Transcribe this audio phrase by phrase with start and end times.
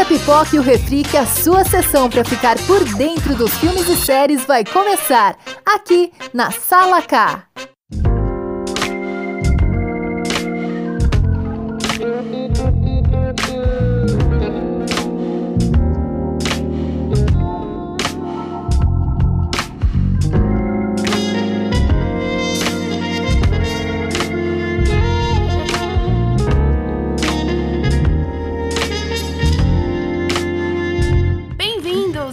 [0.00, 3.88] A pipoca e o refri que a sua sessão para ficar por dentro dos filmes
[3.88, 5.36] e séries vai começar
[5.66, 7.42] aqui na Sala K.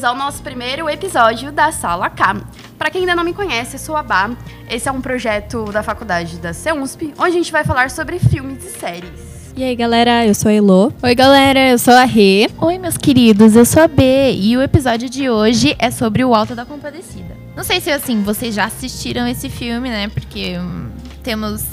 [0.05, 2.35] ao nosso primeiro episódio da Sala K.
[2.77, 4.29] Para quem ainda não me conhece, eu sou a Bá.
[4.69, 8.63] Esse é um projeto da faculdade da CEUNSP, onde a gente vai falar sobre filmes
[8.63, 9.53] e séries.
[9.57, 10.93] E aí, galera, eu sou a Elo.
[11.01, 12.47] Oi, galera, eu sou a Rê.
[12.59, 14.33] Oi, meus queridos, eu sou a B.
[14.33, 17.35] E o episódio de hoje é sobre o Alto da Compadecida.
[17.55, 20.07] Não sei se, assim, vocês já assistiram esse filme, né?
[20.09, 20.89] Porque hum,
[21.23, 21.63] temos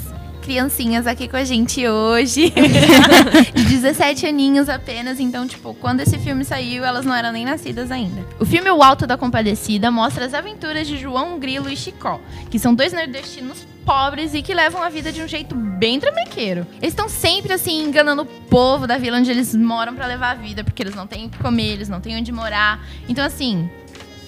[0.43, 2.53] criancinhas aqui com a gente hoje.
[3.55, 5.19] de 17 aninhos apenas.
[5.19, 8.25] Então, tipo, quando esse filme saiu, elas não eram nem nascidas ainda.
[8.39, 12.19] O filme O Alto da Compadecida mostra as aventuras de João Grilo e Chicó,
[12.51, 16.65] que são dois nordestinos pobres e que levam a vida de um jeito bem trambiqueiro.
[16.81, 20.35] Eles estão sempre assim enganando o povo da vila onde eles moram para levar a
[20.35, 22.85] vida, porque eles não têm o que comer, eles não têm onde morar.
[23.07, 23.69] Então assim,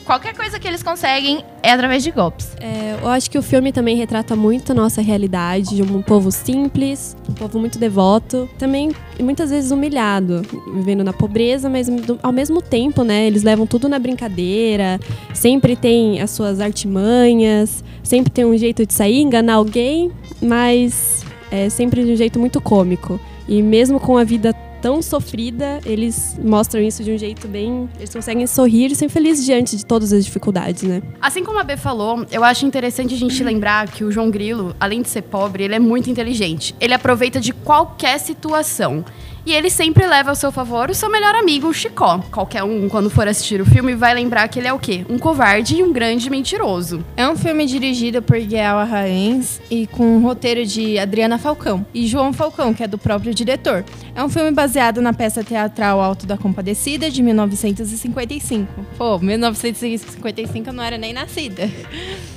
[0.05, 2.55] qualquer coisa que eles conseguem é através de golpes.
[2.61, 6.31] É, eu acho que o filme também retrata muito a nossa realidade de um povo
[6.31, 10.43] simples, um povo muito devoto, também muitas vezes humilhado,
[10.75, 11.87] vivendo na pobreza, mas
[12.21, 14.99] ao mesmo tempo, né, eles levam tudo na brincadeira,
[15.33, 21.69] sempre tem as suas artimanhas, sempre tem um jeito de sair, enganar alguém, mas é
[21.69, 23.19] sempre de um jeito muito cômico.
[23.47, 24.53] E mesmo com a vida
[24.85, 27.89] tão sofrida, eles mostram isso de um jeito bem.
[27.97, 31.01] Eles conseguem sorrir e ser felizes diante de todas as dificuldades, né?
[31.19, 34.75] Assim como a B falou, eu acho interessante a gente lembrar que o João Grilo,
[34.79, 36.75] além de ser pobre, ele é muito inteligente.
[36.79, 39.03] Ele aproveita de qualquer situação.
[39.45, 42.19] E ele sempre leva ao seu favor o seu melhor amigo, o Chicó.
[42.31, 45.05] Qualquer um, quando for assistir o filme, vai lembrar que ele é o quê?
[45.07, 47.05] Um covarde e um grande mentiroso.
[47.15, 52.07] É um filme dirigido por Guiel Arraens e com um roteiro de Adriana Falcão e
[52.07, 53.85] João Falcão, que é do próprio diretor.
[54.15, 58.85] É um filme baseado na peça teatral Alto da Compadecida, de 1955.
[58.97, 61.69] Pô, 1955 eu não era nem nascida.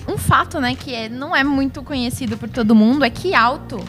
[0.06, 3.82] Um fato, né, que é, não é muito conhecido por todo mundo é que Alto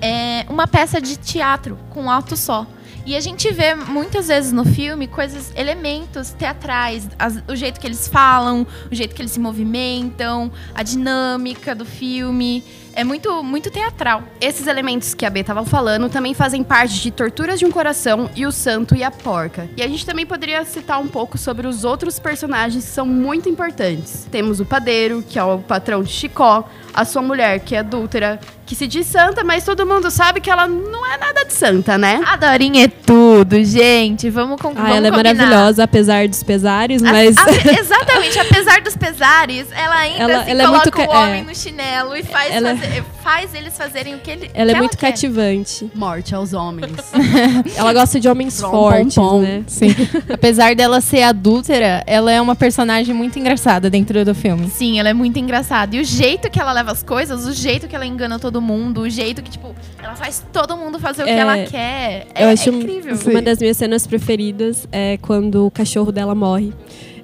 [0.00, 2.66] é uma peça de teatro com alto só.
[3.06, 7.86] E a gente vê muitas vezes no filme coisas, elementos teatrais, as, o jeito que
[7.86, 12.64] eles falam, o jeito que eles se movimentam, a dinâmica do filme
[12.96, 14.22] é muito, muito teatral.
[14.40, 18.30] Esses elementos que a B estava falando também fazem parte de Torturas de um Coração
[18.34, 19.68] e O Santo e a Porca.
[19.76, 23.50] E a gente também poderia citar um pouco sobre os outros personagens que são muito
[23.50, 24.26] importantes.
[24.30, 28.40] Temos o padeiro, que é o patrão de Chicó, a sua mulher, que é adúltera,
[28.64, 31.98] que se diz santa, mas todo mundo sabe que ela não é nada de santa,
[31.98, 32.22] né?
[32.26, 34.30] A Dorinha é tudo, gente.
[34.30, 37.36] Vamos, com, ah, vamos ela é maravilhosa, apesar dos pesares, mas...
[37.36, 41.16] A, a, exatamente, apesar dos pesares, ela ainda ela, ela é coloca é muito, o
[41.16, 42.85] homem é, no chinelo e faz ela, fazer
[43.22, 45.90] faz eles fazerem o que ele Ela que é muito cativante.
[45.94, 46.92] Morte aos homens.
[47.76, 49.40] ela gosta de homens Prom, fortes, pom, pom.
[49.40, 49.64] né?
[49.66, 49.88] Sim.
[50.32, 54.68] Apesar dela ser adúltera, ela é uma personagem muito engraçada dentro do filme.
[54.68, 55.96] Sim, ela é muito engraçada.
[55.96, 59.02] E o jeito que ela leva as coisas, o jeito que ela engana todo mundo,
[59.02, 62.26] o jeito que, tipo, ela faz todo mundo fazer o que ela é, quer.
[62.34, 63.18] É, eu acho é incrível.
[63.26, 66.72] Uma das minhas cenas preferidas é quando o cachorro dela morre.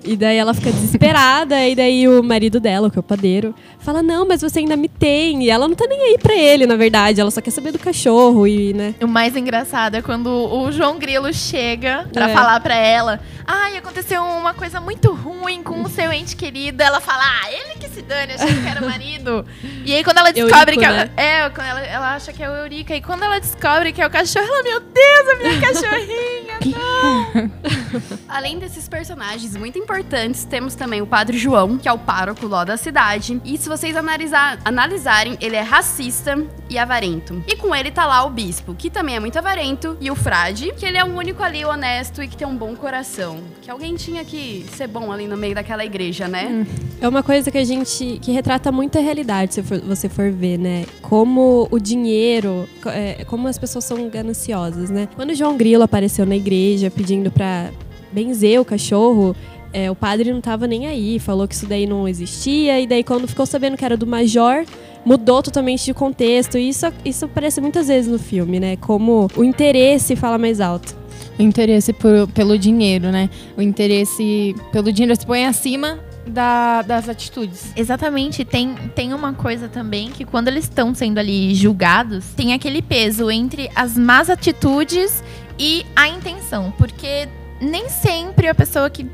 [0.04, 4.02] E daí ela fica desesperada, e daí o marido dela, que é o padeiro, fala:
[4.02, 5.44] Não, mas você ainda me tem.
[5.44, 7.20] E ela não tá nem aí pra ele, na verdade.
[7.20, 8.94] Ela só quer saber do cachorro e, né?
[9.00, 12.34] O mais engraçado é quando o João Grilo chega pra é.
[12.34, 16.82] falar pra ela: Ai, aconteceu uma coisa muito ruim com o seu ente querido.
[16.82, 19.46] Ela fala: Ah, ele que se dane, achei que era o marido.
[19.84, 21.10] e aí quando ela descobre Eurico, que é, né?
[21.16, 22.94] é, quando ela, ela acha que é o Eurica.
[22.94, 27.81] E quando ela descobre que é o cachorro, ela: Meu Deus, a minha cachorrinha, não!
[28.28, 32.64] Além desses personagens muito importantes temos também o Padre João, que é o pároco lá
[32.64, 33.40] da cidade.
[33.44, 37.42] E se vocês analisar, analisarem, ele é racista e avarento.
[37.46, 40.72] E com ele tá lá o bispo, que também é muito avarento, e o frade,
[40.76, 43.38] que ele é o único ali honesto e que tem um bom coração.
[43.60, 46.48] Que alguém tinha que ser bom ali no meio daquela igreja, né?
[46.50, 46.64] Hum.
[47.00, 50.30] É uma coisa que a gente que retrata muito a realidade, se for, você for
[50.30, 50.86] ver, né?
[51.00, 55.08] Como o dinheiro, é, como as pessoas são gananciosas, né?
[55.14, 57.70] Quando João Grilo apareceu na igreja pedindo para
[58.12, 59.34] benzer o cachorro,
[59.72, 63.02] é, o padre não estava nem aí, falou que isso daí não existia, e daí
[63.02, 64.64] quando ficou sabendo que era do major,
[65.04, 66.58] mudou totalmente de contexto.
[66.58, 68.76] E isso, isso aparece muitas vezes no filme, né?
[68.76, 70.94] Como o interesse fala mais alto.
[71.38, 73.30] O interesse por, pelo dinheiro, né?
[73.56, 77.72] O interesse pelo dinheiro se põe acima da, das atitudes.
[77.74, 78.44] Exatamente.
[78.44, 83.30] Tem, tem uma coisa também que quando eles estão sendo ali julgados, tem aquele peso
[83.30, 85.22] entre as más atitudes
[85.58, 87.28] e a intenção, porque
[87.62, 89.06] nem sempre a pessoa que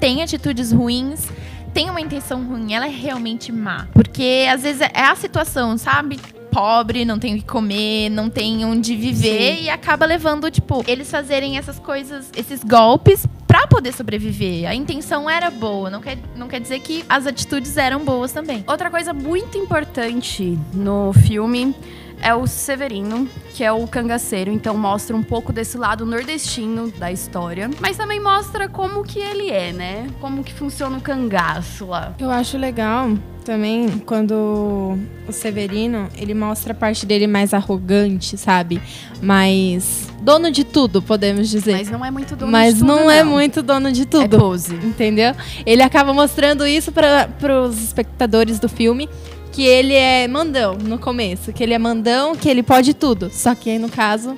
[0.00, 1.28] tem atitudes ruins
[1.72, 3.86] tem uma intenção ruim, ela é realmente má.
[3.92, 6.18] Porque às vezes é a situação, sabe?
[6.50, 9.62] Pobre, não tem o que comer, não tem onde viver Sim.
[9.62, 14.68] e acaba levando, tipo, eles fazerem essas coisas, esses golpes pra poder sobreviver.
[14.68, 18.62] A intenção era boa, não quer, não quer dizer que as atitudes eram boas também.
[18.66, 21.74] Outra coisa muito importante no filme
[22.22, 27.10] é o Severino, que é o cangaceiro, então mostra um pouco desse lado nordestino da
[27.10, 30.06] história, mas também mostra como que ele é, né?
[30.20, 32.14] Como que funciona o cangaço lá.
[32.18, 33.10] Eu acho legal
[33.44, 34.96] também quando
[35.26, 38.80] o Severino, ele mostra a parte dele mais arrogante, sabe?
[39.20, 41.72] Mais dono de tudo, podemos dizer.
[41.72, 44.38] Mas não é muito dono Mas de tudo, não, é muito dono de É tudo.
[44.38, 44.76] pose.
[44.76, 45.34] Entendeu?
[45.66, 47.28] Ele acaba mostrando isso para
[47.66, 49.08] os espectadores do filme.
[49.52, 51.52] Que ele é mandão no começo.
[51.52, 53.30] Que ele é mandão, que ele pode tudo.
[53.30, 54.36] Só que aí, no caso,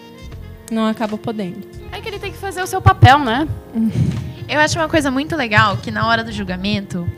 [0.71, 1.67] não acaba podendo.
[1.93, 3.49] É que ele tem que fazer o seu papel, né?
[4.47, 7.09] Eu acho uma coisa muito legal que na hora do julgamento,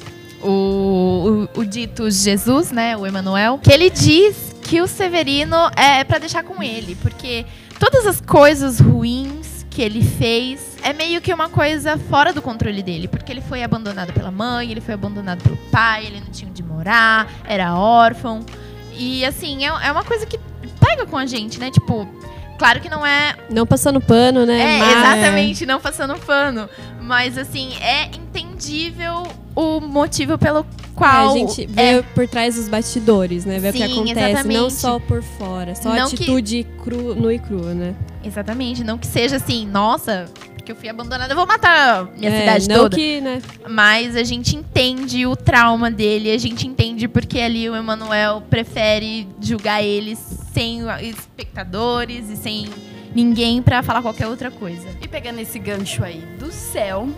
[0.40, 6.04] o, o, o dito Jesus, né, o Emanuel, que ele diz que o Severino é
[6.04, 7.44] pra deixar com ele, porque
[7.80, 12.80] todas as coisas ruins que ele fez é meio que uma coisa fora do controle
[12.80, 16.48] dele, porque ele foi abandonado pela mãe, ele foi abandonado pelo pai, ele não tinha
[16.48, 18.46] onde morar, era órfão.
[18.96, 20.38] E assim, é, é uma coisa que
[20.78, 21.72] pega com a gente, né?
[21.72, 22.08] Tipo,
[22.56, 24.78] claro que não é Não passando pano, né?
[24.78, 26.68] é, exatamente, não passando pano.
[27.02, 29.24] Mas, assim, é entendível
[29.56, 31.30] o motivo pelo qual.
[31.30, 33.58] a gente é, vê por trás dos bastidores, né?
[33.58, 34.72] Vê o que acontece, não exatamente.
[34.74, 35.74] só por fora.
[35.74, 37.94] Só Não que- atitude cru, nua e crua, né?
[38.24, 40.26] Exatamente, não que seja assim, nossa,
[40.66, 42.96] porque eu fui abandonada, eu vou matar minha É, cidade não toda.
[42.96, 43.40] que, né?
[43.68, 49.28] Mas a gente entende o trauma dele, a gente entende porque ali o Emanuel prefere
[49.40, 50.18] julgar eles
[50.52, 52.66] sem espectadores e sem
[53.14, 54.88] ninguém pra falar qualquer outra coisa.
[55.00, 57.08] E pegando esse gancho aí do céu,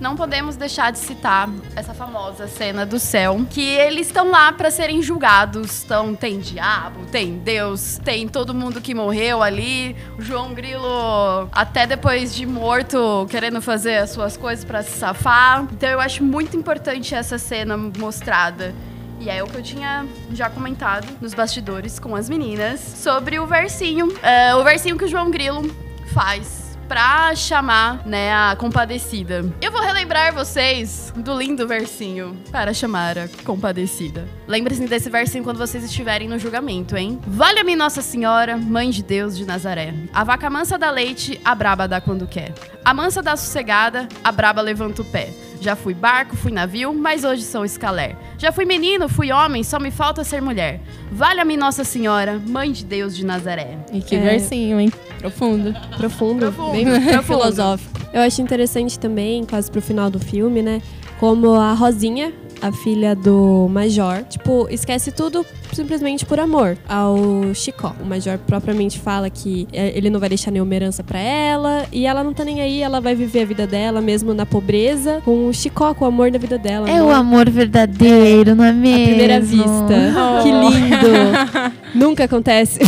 [0.00, 4.70] não podemos deixar de citar essa famosa cena do céu, que eles estão lá pra
[4.70, 5.84] serem julgados.
[5.84, 9.96] Então tem diabo, tem Deus, tem todo mundo que morreu ali.
[10.18, 15.66] O João Grilo, até depois de morto, querendo fazer as suas coisas pra se safar.
[15.72, 18.74] Então eu acho muito importante essa cena mostrada.
[19.18, 23.46] E é o que eu tinha já comentado nos bastidores com as meninas sobre o
[23.46, 24.14] versinho.
[24.22, 25.74] é, o versinho que o João Grilo
[26.12, 29.44] faz pra chamar, né, a compadecida.
[29.60, 34.26] Eu vou relembrar vocês do lindo versinho para chamar a compadecida.
[34.46, 37.20] Lembre-se desse versinho quando vocês estiverem no julgamento, hein?
[37.26, 39.94] Valha-me Nossa Senhora, Mãe de Deus de Nazaré.
[40.12, 42.54] A vaca mansa dá leite, a braba dá quando quer.
[42.84, 45.30] A mansa dá sossegada, a braba levanta o pé.
[45.60, 48.14] Já fui barco, fui navio, mas hoje sou escalé.
[48.38, 50.80] Já fui menino, fui homem, só me falta ser mulher.
[51.10, 53.78] Valha-me Nossa Senhora, Mãe de Deus de Nazaré.
[53.92, 54.20] E que É.
[54.20, 54.92] versinho, hein?
[55.18, 55.74] Profundo.
[55.96, 57.22] Profundo, Profundo, bem profundo.
[57.24, 58.00] filosófico.
[58.12, 60.82] Eu acho interessante também, quase pro final do filme, né?
[61.18, 62.32] Como a Rosinha,
[62.66, 67.94] a filha do Major, tipo, esquece tudo simplesmente por amor ao Chicó.
[68.00, 72.06] O Major propriamente fala que é, ele não vai deixar nenhuma herança pra ela e
[72.06, 75.48] ela não tá nem aí, ela vai viver a vida dela mesmo na pobreza com
[75.48, 76.88] o Chicó, com o amor da vida dela.
[76.88, 77.02] É né?
[77.02, 79.06] o amor verdadeiro, não é à mesmo?
[79.06, 79.66] primeira vista.
[80.16, 80.42] Oh.
[80.42, 81.76] Que lindo!
[81.94, 82.80] Nunca acontece.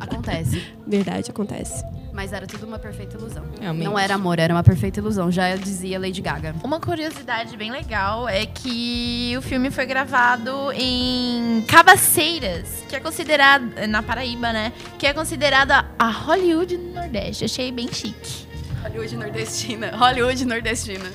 [0.00, 0.62] Acontece.
[0.86, 1.84] Verdade, acontece.
[2.26, 3.44] Mas era tudo uma perfeita ilusão.
[3.60, 3.84] Realmente.
[3.84, 5.30] Não era amor, era uma perfeita ilusão.
[5.30, 6.56] Já dizia Lady Gaga.
[6.64, 13.86] Uma curiosidade bem legal é que o filme foi gravado em Cabaceiras, que é considerada,
[13.86, 14.72] na Paraíba, né?
[14.98, 17.44] Que é considerada a Hollywood do Nordeste.
[17.44, 18.44] Achei bem chique.
[18.82, 19.96] Hollywood nordestina.
[19.96, 21.12] Hollywood nordestina.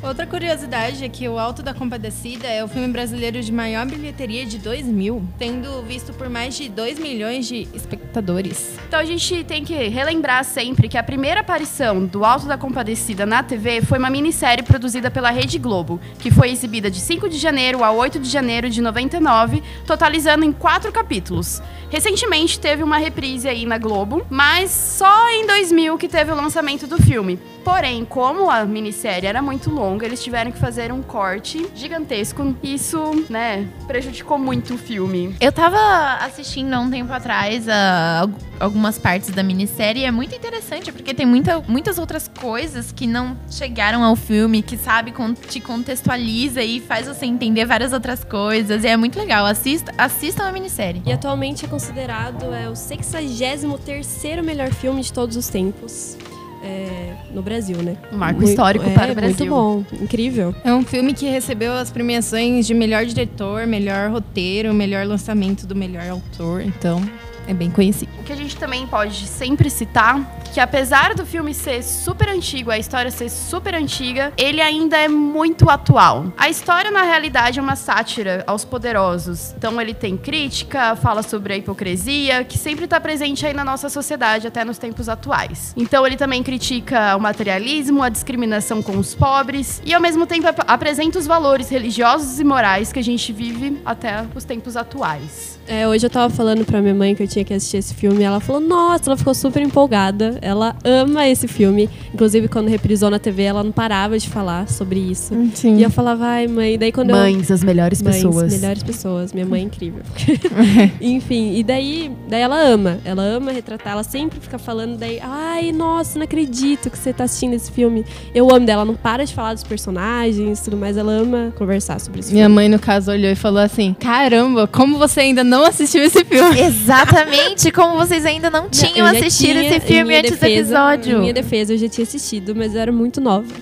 [0.00, 4.46] Outra curiosidade é que o Alto da Compadecida é o filme brasileiro de maior bilheteria
[4.46, 8.78] de 2000, tendo visto por mais de 2 milhões de espectadores.
[8.86, 13.26] Então a gente tem que relembrar sempre que a primeira aparição do Alto da Compadecida
[13.26, 17.36] na TV foi uma minissérie produzida pela Rede Globo, que foi exibida de 5 de
[17.36, 21.60] janeiro a 8 de janeiro de 99, totalizando em quatro capítulos.
[21.90, 26.86] Recentemente teve uma reprise aí na Globo, mas só em 2000 que teve o lançamento
[26.86, 27.38] do filme.
[27.64, 32.54] Porém, como a minissérie era muito longa, eles tiveram que fazer um corte gigantesco.
[32.62, 32.98] Isso,
[33.30, 35.34] né, prejudicou muito o filme.
[35.40, 35.78] Eu tava
[36.24, 40.90] assistindo há um tempo atrás a, algu- algumas partes da minissérie e é muito interessante,
[40.92, 45.12] porque tem muita, muitas outras coisas que não chegaram ao filme, que sabe,
[45.48, 48.84] te contextualiza e faz você entender várias outras coisas.
[48.84, 49.46] E é muito legal.
[49.46, 51.02] Assista, assistam a minissérie.
[51.06, 56.16] E atualmente é considerado é, o 63º melhor filme de todos os tempos
[56.62, 57.96] é, no Brasil, né?
[58.12, 59.46] Um marco Muito- histórico é, para o Brasil.
[59.46, 60.54] Muito bom, incrível.
[60.64, 65.74] É um filme que recebeu as premiações de melhor diretor, melhor roteiro, melhor lançamento do
[65.74, 67.00] melhor autor, então
[67.48, 68.12] é bem conhecido.
[68.20, 72.70] O que a gente também pode sempre citar que apesar do filme ser super antigo,
[72.70, 76.32] a história ser super antiga, ele ainda é muito atual.
[76.36, 79.54] A história, na realidade, é uma sátira aos poderosos.
[79.56, 83.88] Então ele tem crítica, fala sobre a hipocrisia, que sempre está presente aí na nossa
[83.88, 85.72] sociedade, até nos tempos atuais.
[85.76, 90.48] Então ele também critica o materialismo, a discriminação com os pobres, e ao mesmo tempo
[90.48, 95.58] ap apresenta os valores religiosos e morais que a gente vive até os tempos atuais.
[95.68, 98.22] É, hoje eu tava falando pra minha mãe que eu tinha que assistir esse filme
[98.22, 100.38] ela falou, nossa, ela ficou super empolgada.
[100.42, 101.88] Ela ama esse filme.
[102.12, 105.34] Inclusive, quando reprisou na TV, ela não parava de falar sobre isso.
[105.54, 105.76] Sim.
[105.76, 107.16] E eu falava, ai, mãe, daí quando eu.
[107.16, 108.52] Mães, as melhores Mães, pessoas.
[108.52, 109.32] melhores pessoas.
[109.32, 110.02] Minha mãe é incrível.
[111.00, 112.98] Enfim, e daí, daí ela ama.
[113.04, 113.92] Ela ama retratar.
[113.92, 118.04] Ela sempre fica falando daí, ai, nossa, não acredito que você tá assistindo esse filme.
[118.34, 118.78] Eu amo dela.
[118.78, 120.96] Ela não para de falar dos personagens e tudo mais.
[120.96, 122.54] Ela ama conversar sobre esse Minha filme.
[122.54, 126.60] mãe, no caso, olhou e falou assim: Caramba, como você ainda não assistiu esse filme?
[126.60, 127.27] Exatamente,
[127.72, 131.16] como vocês ainda não tinham já assistido tinha, esse filme antes defesa, do episódio.
[131.16, 133.52] Em minha defesa, eu já tinha assistido, mas eu era muito nova.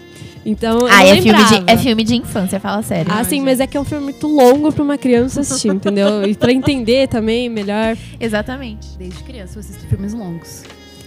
[0.44, 3.10] Então, eu Ah, não é filme, de, é filme de infância, fala sério.
[3.12, 6.24] Ah, sim, mas é que é um filme muito longo pra uma criança assistir, entendeu?
[6.24, 7.96] E pra entender também, melhor.
[8.20, 8.86] Exatamente.
[8.96, 10.62] Desde criança eu assisto filmes longos.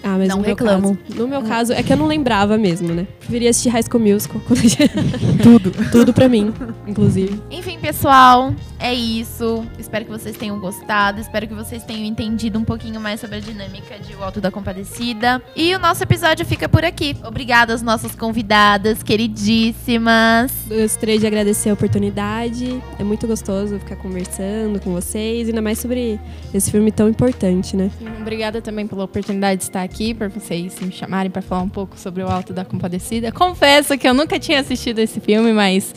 [0.09, 0.97] Ah, mas Não no meu reclamo.
[1.07, 3.05] caso- no meu caso, é que eu não lembrava mesmo, né?
[3.19, 4.41] Preferia assistir High School Musical.
[5.43, 5.71] Tudo.
[5.91, 6.51] Tudo pra mim,
[6.87, 7.39] inclusive.
[7.51, 9.63] Enfim, pessoal, é isso.
[9.77, 11.19] Espero que vocês tenham gostado.
[11.21, 14.49] Espero que vocês tenham entendido um pouquinho mais sobre a dinâmica de O Alto da
[14.49, 15.41] Compadecida.
[15.55, 17.15] E o nosso episódio fica por aqui.
[17.23, 20.51] Obrigada às nossas convidadas, queridíssimas.
[20.67, 22.81] Gostaria de agradecer a oportunidade.
[22.97, 26.19] É muito gostoso ficar conversando com vocês, ainda mais sobre
[26.53, 27.91] esse filme tão importante, né?
[28.21, 31.99] Obrigada também pela oportunidade de estar aqui, por vocês me chamarem para falar um pouco
[31.99, 33.31] sobre o Alto da Compadecida.
[33.31, 35.93] Confesso que eu nunca tinha assistido esse filme, mas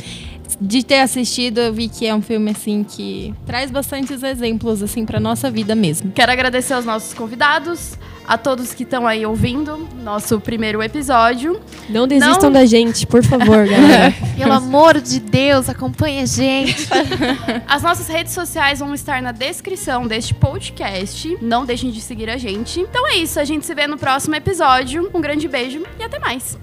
[0.61, 5.04] de ter assistido, eu vi que é um filme assim que traz bastantes exemplos assim
[5.04, 6.12] para nossa vida mesmo.
[6.12, 11.61] Quero agradecer aos nossos convidados, a todos que estão aí ouvindo nosso primeiro episódio.
[11.88, 12.52] Não desistam Não.
[12.52, 14.14] da gente, por favor, galera.
[14.37, 16.88] Pelo amor de Deus, acompanhe a gente.
[17.66, 21.37] As nossas redes sociais vão estar na descrição deste podcast.
[21.42, 22.80] Não deixem de seguir a gente.
[22.80, 25.11] Então é isso, a gente se vê no próximo episódio.
[25.12, 26.59] Um grande beijo e até mais.